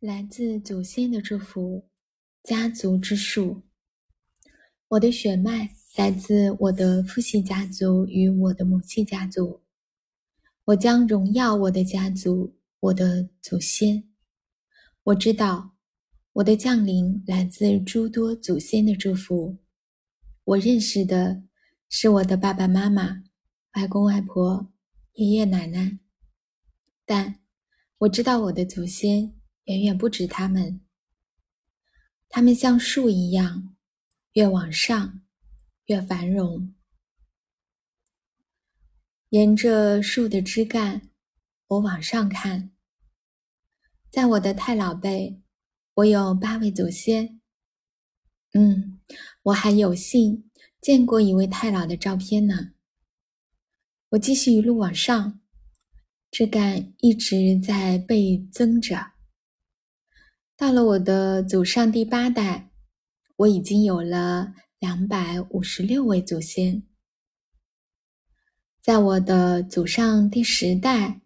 [0.00, 1.86] 来自祖先的祝福，
[2.42, 3.60] 家族之树。
[4.88, 9.60] 我的血脉来自我的父系家族与我的母系家族。
[10.64, 14.02] 我将荣耀我的家族，我的祖先。
[15.02, 15.72] 我知道
[16.32, 19.58] 我的降临来自诸多祖先的祝福。
[20.44, 21.42] 我认识的
[21.90, 23.22] 是我的爸爸妈妈、
[23.74, 24.72] 外公外婆、
[25.12, 25.98] 爷爷奶奶，
[27.04, 27.40] 但
[27.98, 29.34] 我知道我的祖先
[29.70, 30.80] 远远不止他们。
[32.28, 33.76] 他们像树一样，
[34.32, 35.22] 越往上
[35.84, 36.74] 越繁荣。
[39.28, 41.10] 沿着树的枝干，
[41.68, 42.72] 我往上看，
[44.10, 45.40] 在我的太老辈，
[45.94, 47.40] 我有八位祖先。
[48.54, 49.00] 嗯，
[49.44, 52.72] 我还有幸见过一位太老的照片呢。
[54.08, 55.40] 我继续一路往上，
[56.32, 59.12] 枝干一直在倍增着。
[60.60, 62.70] 到了我的祖上第八代，
[63.36, 66.86] 我已经有了两百五十六位祖先。
[68.82, 71.22] 在我的祖上第十代，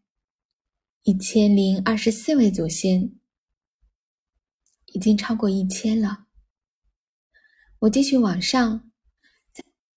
[1.02, 3.12] 一千零二十四位祖先，
[4.92, 6.28] 已经超过一千了。
[7.80, 8.88] 我继续往上，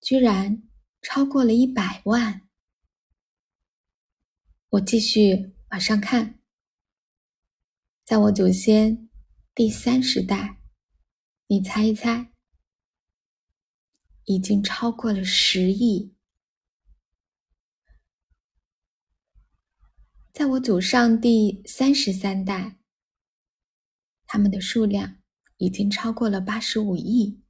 [0.00, 0.64] 居然
[1.00, 2.48] 超过了一百万。
[4.70, 6.40] 我继续往上看，
[8.04, 9.07] 在我祖先
[9.58, 10.60] 第三十代，
[11.48, 12.30] 你猜一猜，
[14.24, 16.14] 已经超过了十亿。
[20.32, 22.78] 在我祖上第三十三代，
[24.26, 25.18] 他们的数量
[25.56, 27.42] 已经超过了八十五亿，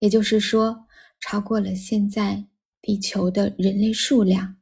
[0.00, 0.88] 也就是说，
[1.20, 2.48] 超过了现在
[2.82, 4.60] 地球的人类数量。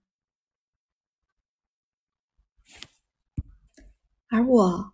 [4.27, 4.94] 而我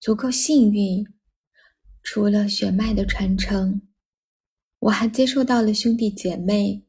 [0.00, 1.04] 足够幸运，
[2.04, 3.82] 除了血脉的传承，
[4.78, 6.86] 我还接受到了兄弟姐妹、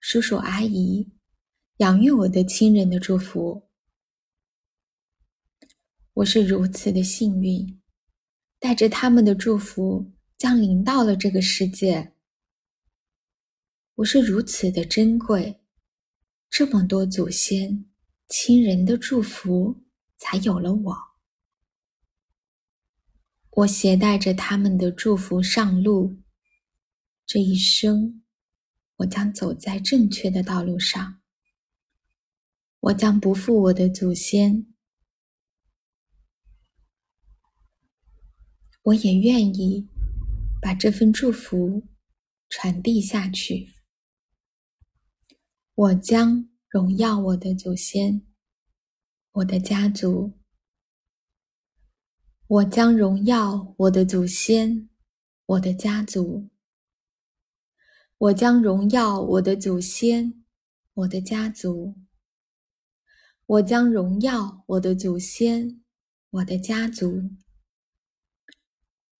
[0.00, 1.08] 叔叔阿姨
[1.76, 3.68] 养育我的亲人的祝福。
[6.14, 7.80] 我是如此的幸运，
[8.58, 12.12] 带着他们的祝福降临到了这个世界。
[13.94, 15.60] 我是如此的珍贵，
[16.50, 17.84] 这么多祖先、
[18.28, 19.84] 亲人的祝福，
[20.16, 21.07] 才有了我。
[23.58, 26.16] 我携带着他们的祝福上路，
[27.26, 28.22] 这一生，
[28.98, 31.20] 我将走在正确的道路上。
[32.78, 34.64] 我将不负我的祖先。
[38.82, 39.88] 我也愿意
[40.62, 41.82] 把这份祝福
[42.48, 43.74] 传递下去。
[45.74, 48.24] 我将荣耀我的祖先，
[49.32, 50.32] 我的家族。
[52.48, 54.88] 我将荣耀我的祖先，
[55.44, 56.48] 我的家族。
[58.16, 60.42] 我将荣耀我的祖先，
[60.94, 61.94] 我的家族。
[63.44, 65.82] 我将荣耀我的祖先，
[66.30, 67.30] 我的家族。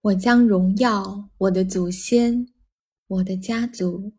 [0.00, 2.49] 我将荣耀我的祖先，
[3.09, 4.15] 我的家族。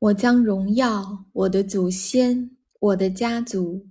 [0.00, 3.88] 我将荣耀我的祖先，我的家族。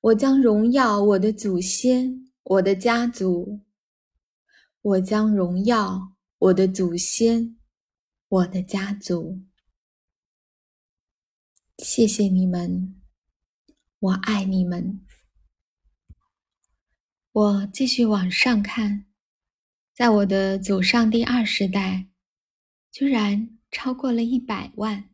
[0.00, 3.64] 我将荣耀我的祖先，我的家族。
[4.80, 7.58] 我将荣耀我的祖先，
[8.28, 9.42] 我的家族。
[11.78, 12.94] 谢谢你们，
[13.98, 15.04] 我爱你们。
[17.32, 19.04] 我继续往上看，
[19.92, 22.06] 在我的祖上第二十代，
[22.92, 25.10] 居然超过了一百万。